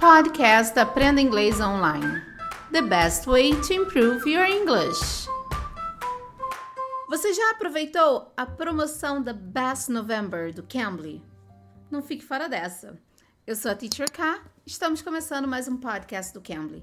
[0.00, 2.22] Podcast Aprenda Inglês Online.
[2.72, 5.28] The best way to improve your English.
[7.10, 11.22] Você já aproveitou a promoção da Best November do Cambly?
[11.90, 12.98] Não fique fora dessa.
[13.46, 14.40] Eu sou a Teacher K.
[14.64, 16.82] Estamos começando mais um podcast do Cambly.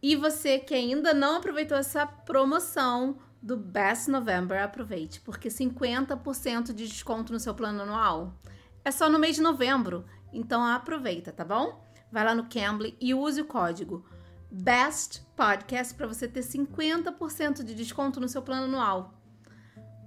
[0.00, 6.86] E você que ainda não aproveitou essa promoção do Best November, aproveite, porque 50% de
[6.86, 8.38] desconto no seu plano anual
[8.84, 10.04] é só no mês de novembro.
[10.32, 11.89] Então aproveita, tá bom?
[12.10, 14.04] Vai lá no Cambly e use o código
[14.50, 19.14] BEST PODCAST para você ter 50% de desconto no seu plano anual.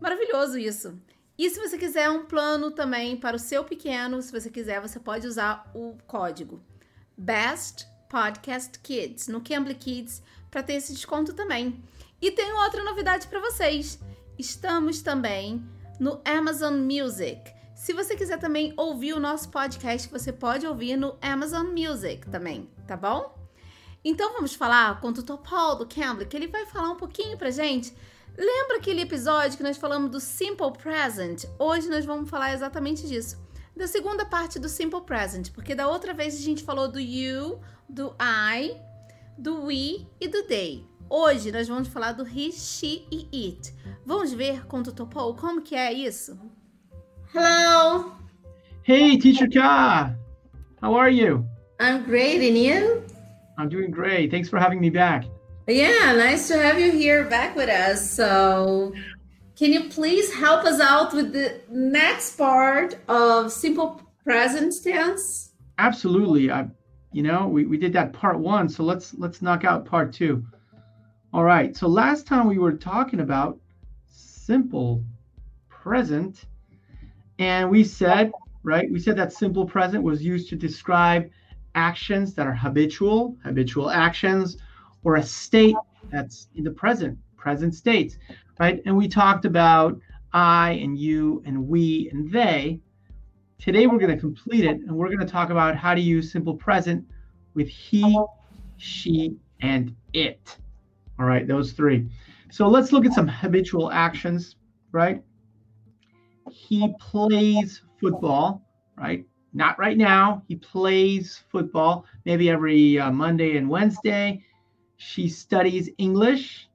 [0.02, 1.00] Maravilhoso isso!
[1.38, 5.00] E se você quiser um plano também para o seu pequeno, se você quiser, você
[5.00, 6.62] pode usar o código
[7.18, 11.84] BEST Podcast Kids no Cambly Kids para ter esse desconto também.
[12.22, 13.99] E tem outra novidade para vocês.
[14.38, 15.66] Estamos também
[15.99, 17.52] no Amazon Music.
[17.76, 22.70] Se você quiser também ouvir o nosso podcast, você pode ouvir no Amazon Music também,
[22.88, 23.36] tá bom?
[24.05, 27.38] Então vamos falar com o tutor Paul do Cambly, que ele vai falar um pouquinho
[27.38, 27.94] pra gente.
[28.38, 31.46] Lembra aquele episódio que nós falamos do Simple Present?
[31.57, 33.41] Hoje nós vamos falar exatamente disso.
[33.76, 37.60] Da segunda parte do Simple Present, porque da outra vez a gente falou do you,
[37.90, 38.79] do I,
[39.38, 40.88] do we e do they.
[41.10, 43.74] Hoje nós vamos falar do he, she e it.
[44.05, 46.40] Vamos ver com o tutor Paul como que é isso?
[47.34, 48.12] Hello.
[48.84, 50.13] Hey, Teacher Ka.
[50.81, 51.43] How are you?
[51.79, 53.03] I'm great, and you?
[53.57, 54.29] I'm doing great.
[54.29, 55.26] Thanks for having me back.
[55.65, 58.07] Yeah, nice to have you here back with us.
[58.07, 58.93] So,
[59.55, 65.53] can you please help us out with the next part of simple present tense?
[65.79, 66.51] Absolutely.
[66.51, 66.67] I,
[67.13, 70.45] you know, we, we did that part one, so let's let's knock out part two.
[71.34, 71.75] All right.
[71.75, 73.57] So last time we were talking about
[74.07, 75.03] simple
[75.67, 76.45] present
[77.44, 78.31] and we said,
[78.63, 81.30] right, we said that simple present was used to describe
[81.75, 84.58] actions that are habitual, habitual actions,
[85.03, 85.75] or a state
[86.09, 88.18] that's in the present, present states,
[88.62, 88.81] right?
[88.85, 90.00] And we talked about
[90.31, 92.79] I and you and we and they.
[93.59, 96.31] Today we're going to complete it and we're going to talk about how to use
[96.31, 97.06] simple present
[97.56, 98.17] with he,
[98.78, 100.57] she, and it.
[101.19, 102.09] All right, those three.
[102.51, 104.56] So let's look at some habitual actions,
[104.94, 105.22] right?
[106.51, 108.61] He plays football,
[108.97, 109.25] right?
[109.53, 110.43] Not right now.
[110.47, 114.43] He plays football maybe every uh, Monday and Wednesday.
[114.97, 116.69] She studies English.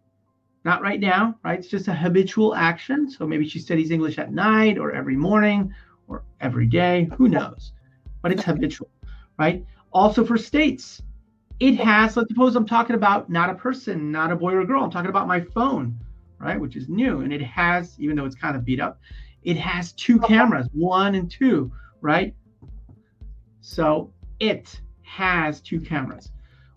[0.64, 1.58] Not right now, right?
[1.58, 3.10] It's just a habitual action.
[3.10, 5.72] So maybe she studies English at night or every morning
[6.08, 7.08] or every day.
[7.16, 7.72] Who knows?
[8.22, 8.90] But it's habitual,
[9.38, 9.64] right?
[9.92, 11.02] Also for states,
[11.60, 14.66] it has, let's suppose I'm talking about not a person, not a boy or a
[14.66, 14.84] girl.
[14.84, 15.98] I'm talking about my phone,
[16.38, 16.60] right?
[16.60, 17.20] Which is new.
[17.20, 19.00] And it has, even though it's kind of beat up,
[19.42, 22.34] it has two cameras, one and two, right?
[23.60, 26.30] So it has two cameras,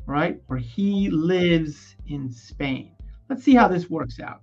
[0.06, 0.42] right?
[0.50, 2.92] Or he lives in Spain.
[3.30, 4.42] Let's see how this works out.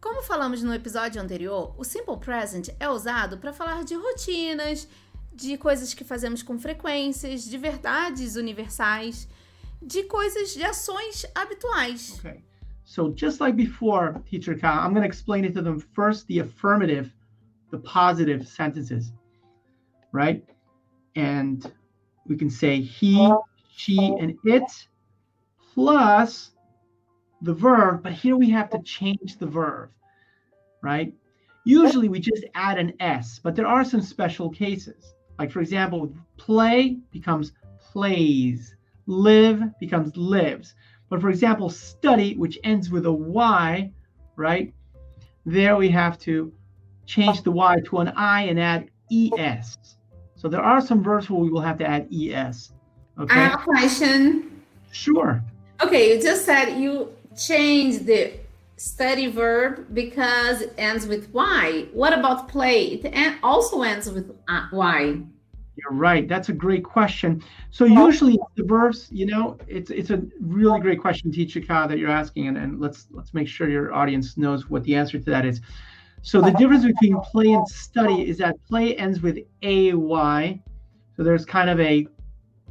[0.00, 4.88] Como falamos no episódio anterior, o simple present é usado para falar de rotinas,
[5.32, 9.28] de coisas que fazemos com frequências, de verdades universais,
[9.82, 12.18] de coisas, de ações habituais.
[12.18, 12.42] Okay.
[12.90, 16.40] So just like before, teacher Kyle, I'm going to explain it to them first, the
[16.40, 17.14] affirmative,
[17.70, 19.12] the positive sentences,
[20.10, 20.44] right?
[21.14, 21.72] And
[22.26, 23.32] we can say he,
[23.76, 24.64] she, and it
[25.72, 26.50] plus
[27.42, 29.90] the verb, but here we have to change the verb,
[30.82, 31.14] right?
[31.64, 35.14] Usually we just add an S, but there are some special cases.
[35.38, 37.52] Like, for example, play becomes
[37.92, 38.74] plays,
[39.06, 40.74] live becomes lives.
[41.10, 43.92] But for example, study, which ends with a Y,
[44.36, 44.72] right?
[45.44, 46.52] There we have to
[47.04, 49.76] change the Y to an I and add ES.
[50.36, 52.72] So there are some verbs where we will have to add ES.
[53.18, 53.34] Okay.
[53.34, 54.62] I have a question.
[54.92, 55.42] Sure.
[55.82, 58.32] Okay, you just said you change the
[58.76, 61.88] study verb because it ends with Y.
[61.92, 62.84] What about play?
[62.84, 65.20] It also ends with uh, Y.
[65.82, 66.28] You're right.
[66.28, 67.42] That's a great question.
[67.70, 71.98] So usually the verbs, you know, it's it's a really great question, teacher Ka, that
[71.98, 75.30] you're asking, and, and let's let's make sure your audience knows what the answer to
[75.30, 75.60] that is.
[76.22, 80.60] So the difference between play and study is that play ends with ay.
[81.16, 82.06] So there's kind of a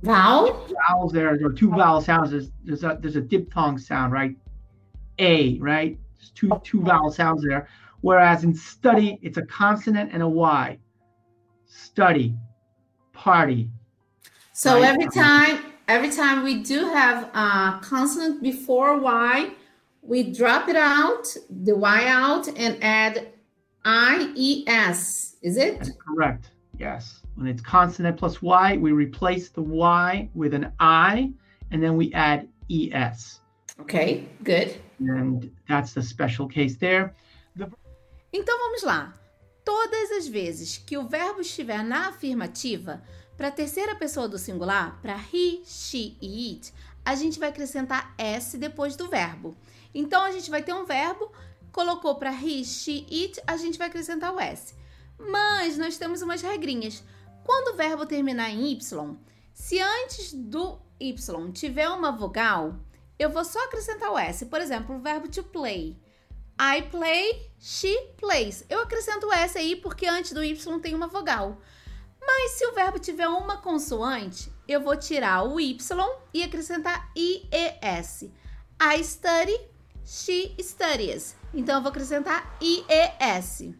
[0.03, 1.37] vowel vowels there.
[1.37, 2.31] There are two vowel sounds.
[2.31, 4.35] There's there's a there's a diphthong sound, right?
[5.17, 5.97] A, right?
[6.17, 7.67] There's two two vowel sounds there.
[8.01, 10.77] Whereas in study, it's a consonant and a Y.
[11.65, 12.35] Study
[13.19, 13.69] party.
[14.53, 14.89] So right?
[14.89, 15.55] every time
[15.87, 19.51] every time we do have a consonant before y,
[20.01, 23.29] we drop it out, the y out, and add
[23.85, 25.35] i e s.
[25.41, 25.79] Is it?
[25.79, 26.51] That's correct.
[26.77, 27.21] Yes.
[27.35, 31.31] When it's consonant plus Y, we replace the Y with an I,
[31.71, 33.39] and then we add ES.
[33.81, 34.75] Okay, good.
[34.99, 37.13] And that's the special case there.
[38.33, 39.13] Então vamos lá.
[39.69, 43.03] Todas as vezes que o verbo estiver na afirmativa,
[43.37, 46.73] para a terceira pessoa do singular, para he, she e it,
[47.05, 49.55] a gente vai acrescentar s depois do verbo.
[49.93, 51.31] Então a gente vai ter um verbo,
[51.71, 54.73] colocou para he, she, it, a gente vai acrescentar o s.
[55.19, 57.03] Mas nós temos umas regrinhas.
[57.43, 58.79] Quando o verbo terminar em y,
[59.53, 61.13] se antes do y
[61.53, 62.75] tiver uma vogal,
[63.19, 64.47] eu vou só acrescentar o s.
[64.47, 65.95] Por exemplo, o verbo to play.
[66.59, 68.65] I play, she plays.
[68.69, 71.61] Eu acrescento S aí porque antes do Y tem uma vogal.
[72.21, 78.23] Mas se o verbo tiver uma consoante, eu vou tirar o Y e acrescentar IES.
[78.81, 79.57] I study,
[80.05, 81.35] she studies.
[81.53, 83.73] Então eu vou acrescentar IES.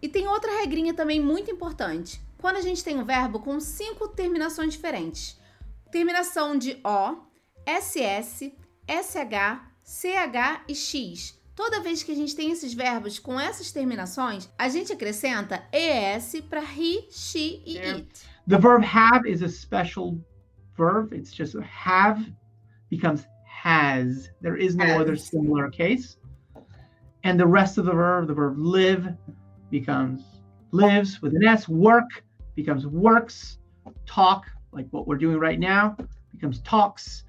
[0.00, 2.22] E tem outra regrinha também muito importante.
[2.38, 5.36] Quando a gente tem um verbo com cinco terminações diferentes:
[5.90, 7.16] terminação de O,
[7.66, 8.54] SS,
[8.86, 11.39] SH, CH e X.
[11.62, 16.40] Toda vez que a gente tem esses verbos com essas terminações, a gente acrescenta ES
[16.48, 18.22] para he, she e it.
[18.48, 20.18] The verb have is a special
[20.74, 21.14] verb.
[21.14, 22.24] It's just have
[22.88, 24.30] becomes has.
[24.40, 25.00] There is no has.
[25.02, 26.16] other similar case.
[27.24, 29.14] And the rest of the verb, the verb live,
[29.70, 30.22] becomes
[30.70, 31.68] lives with an S.
[31.68, 32.24] Work
[32.56, 33.58] becomes works.
[34.06, 35.94] Talk, like what we're doing right now,
[36.32, 37.24] becomes talks.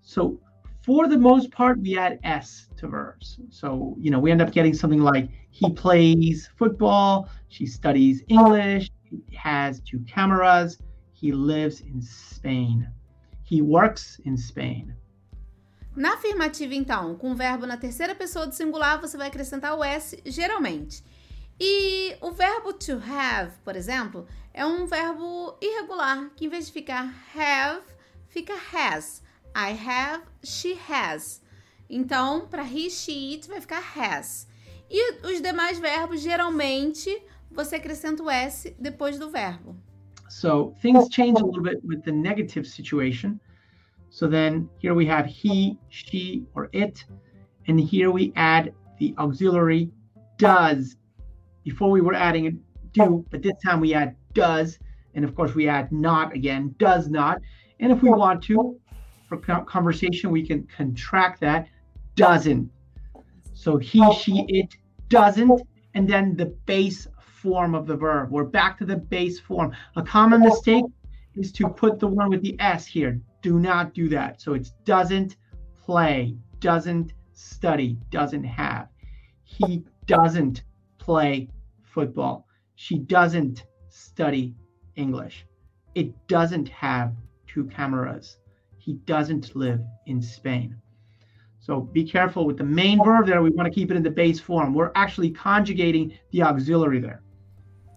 [0.00, 0.40] So
[0.88, 3.38] for the most part, we add S to verbs.
[3.50, 8.90] So, you know, we end up getting something like he plays football, she studies English,
[9.04, 10.78] he has two cameras,
[11.12, 12.88] he lives in Spain,
[13.44, 14.94] he works in Spain.
[15.94, 19.84] Na afirmativa, então, com o verbo na terceira pessoa do singular, você vai acrescentar o
[19.84, 21.04] S geralmente.
[21.60, 26.72] E o verbo to have, por exemplo, é um verbo irregular, que em vez de
[26.72, 27.84] ficar have,
[28.28, 29.27] fica has.
[29.54, 31.42] I have, she has.
[31.90, 34.46] Então, para he, she, it vai ficar has.
[34.90, 37.10] E os demais verbos, geralmente,
[37.50, 39.76] você acrescenta o S depois do verbo.
[40.28, 43.40] So things change a little bit with the negative situation.
[44.10, 47.04] So then here we have he, she, or it.
[47.66, 49.90] And here we add the auxiliary
[50.38, 50.96] does.
[51.64, 52.50] Before we were adding a
[52.92, 54.78] do, but this time we add does.
[55.14, 57.38] And of course we add not again, does not.
[57.80, 58.78] And if we want to,
[59.66, 61.68] conversation, we can contract that
[62.14, 62.70] doesn't.
[63.54, 64.76] So he, she, it
[65.08, 65.62] doesn't,
[65.94, 68.30] and then the base form of the verb.
[68.30, 69.72] We're back to the base form.
[69.96, 70.84] A common mistake
[71.34, 73.20] is to put the one with the S here.
[73.42, 74.40] Do not do that.
[74.40, 75.36] So it's doesn't
[75.84, 78.88] play, doesn't study, doesn't have.
[79.44, 80.64] He doesn't
[80.98, 81.48] play
[81.84, 82.46] football.
[82.74, 84.54] She doesn't study
[84.96, 85.46] English.
[85.94, 87.14] It doesn't have
[87.46, 88.38] two cameras
[88.88, 90.74] he doesn't live in Spain.
[91.60, 93.42] So be careful with the main verb there.
[93.42, 94.72] We want to keep it in the base form.
[94.72, 97.20] We're actually conjugating the auxiliary there.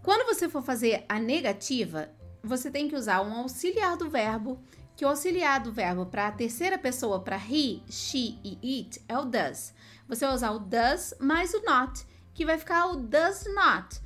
[0.04, 2.10] Quando você for fazer a negativa,
[2.44, 4.60] você tem que usar um auxiliar do verbo,
[4.98, 9.18] que o auxiliar do verbo para a terceira pessoa, para he, she e it, é
[9.18, 9.74] o does.
[10.10, 14.02] Você vai usar o does mais o not, que vai ficar o does not.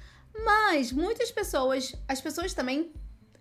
[0.45, 2.91] Mas muitas pessoas, as pessoas também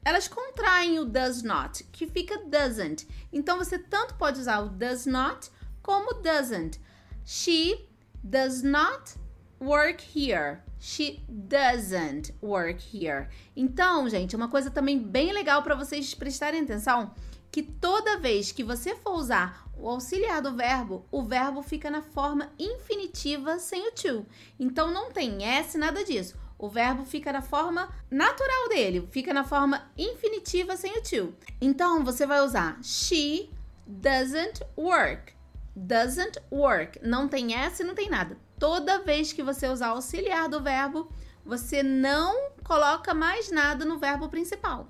[0.04, 3.08] elas contraem o does not, que fica doesn't.
[3.32, 5.50] Então você tanto pode usar o does not
[5.82, 6.78] como doesn't.
[7.24, 7.88] She
[8.22, 9.14] does not
[9.60, 10.62] work here.
[10.78, 13.28] She doesn't work here.
[13.56, 17.14] Então, gente, uma coisa também bem legal para vocês prestarem atenção,
[17.50, 22.02] que toda vez que você for usar o auxiliar do verbo, o verbo fica na
[22.02, 24.26] forma infinitiva sem o to.
[24.60, 29.44] Então não tem s nada disso o verbo fica na forma natural dele, fica na
[29.44, 31.34] forma infinitiva sem o to.
[31.60, 33.50] Então você vai usar she
[33.86, 35.34] doesn't work.
[35.76, 37.00] Doesn't work.
[37.02, 38.36] Não tem S, não tem nada.
[38.58, 41.10] Toda vez que você usar auxiliar do verbo,
[41.44, 44.88] você não coloca mais nada no verbo principal.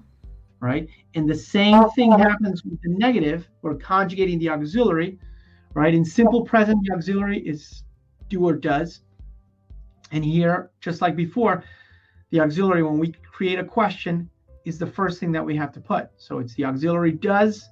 [0.60, 0.88] Right?
[1.16, 3.48] And the same thing happens with the negative.
[3.62, 5.18] We're conjugating the auxiliary.
[5.74, 5.94] Right?
[5.94, 7.84] In simple present, the auxiliary is
[8.28, 9.02] do or does.
[10.14, 11.64] And here, just like before,
[12.30, 14.30] the auxiliary, when we create a question,
[14.64, 16.08] is the first thing that we have to put.
[16.16, 17.68] So it's the auxiliary does,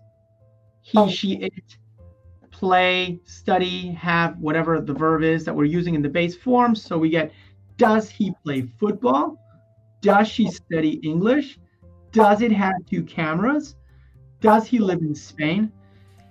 [0.83, 1.09] he, oh.
[1.09, 1.79] she, it,
[2.51, 6.75] play, study, have, whatever the verb is that we're using in the base form.
[6.75, 7.33] So we get,
[7.77, 9.39] does he play football?
[10.01, 11.61] Does she study English?
[12.11, 13.77] Does it have two cameras?
[14.41, 15.71] Does he live in Spain?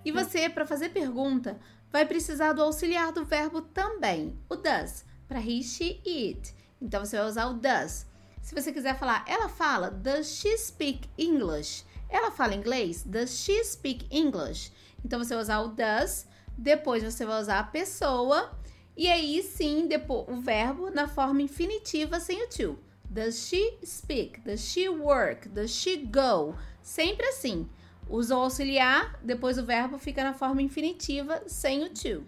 [0.03, 1.57] E você, para fazer pergunta,
[1.89, 5.05] vai precisar do auxiliar do verbo também, o does.
[5.31, 6.53] Para he, she, it.
[6.81, 8.05] Então você vai usar o does.
[8.41, 11.85] Se você quiser falar, ela fala, does she speak English?
[12.09, 13.03] Ela fala inglês?
[13.03, 14.73] Does she speak English?
[15.05, 18.51] Então você vai usar o does, depois você vai usar a pessoa
[18.97, 22.77] e aí sim, depois o verbo na forma infinitiva sem o to.
[23.09, 24.41] Does she speak?
[24.41, 25.47] Does she work?
[25.47, 26.55] Does she go?
[26.81, 27.69] Sempre assim.
[28.09, 32.25] Usa o auxiliar, depois o verbo fica na forma infinitiva sem o to.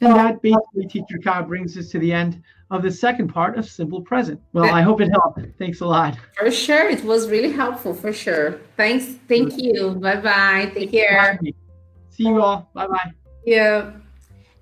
[0.00, 3.64] And that basically, Teacher Ka, brings us to the end of the second part of
[3.66, 4.40] Simple Present.
[4.52, 5.40] Well, I hope it helped.
[5.58, 6.18] Thanks a lot.
[6.38, 6.88] For sure.
[6.88, 8.60] It was really helpful, for sure.
[8.76, 9.06] Thanks.
[9.28, 9.94] Thank you.
[9.94, 10.70] Bye bye.
[10.74, 11.38] Take care.
[12.10, 12.68] See you all.
[12.74, 13.12] Bye bye.
[13.44, 13.92] Yeah.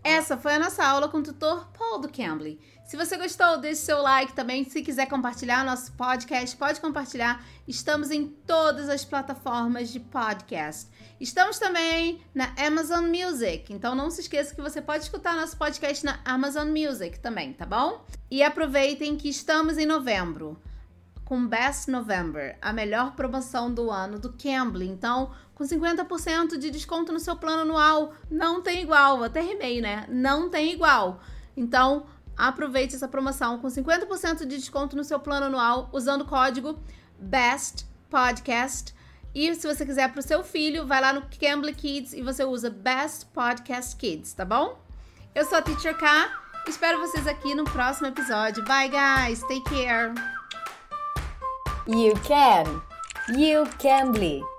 [0.04, 2.58] Essa foi a nossa aula com o tutor Paul do Cambly.
[2.84, 4.62] Se você gostou, deixe seu like também.
[4.68, 7.42] Se quiser compartilhar nosso podcast, pode compartilhar.
[7.66, 10.90] Estamos em todas as plataformas de podcast.
[11.18, 13.72] Estamos também na Amazon Music.
[13.72, 17.64] Então não se esqueça que você pode escutar nosso podcast na Amazon Music também, tá
[17.64, 18.04] bom?
[18.30, 20.60] E aproveitem que estamos em novembro
[21.24, 24.86] com Best November, a melhor promoção do ano do Cambly.
[24.86, 29.24] Então, com 50% de desconto no seu plano anual, não tem igual.
[29.24, 30.04] Até rimei, né?
[30.10, 31.22] Não tem igual.
[31.56, 32.04] Então,
[32.36, 36.78] aproveite essa promoção com 50% de desconto no seu plano anual usando o código
[37.18, 38.94] BEST PODCAST.
[39.34, 42.44] E se você quiser para o seu filho, vai lá no Cambly Kids e você
[42.44, 44.78] usa Best Podcast Kids, tá bom?
[45.34, 46.30] Eu sou a Teacher K.
[46.68, 48.64] Espero vocês aqui no próximo episódio.
[48.64, 49.40] Bye, guys.
[49.40, 50.14] Take care.
[51.86, 52.80] You can.
[53.36, 54.53] You can.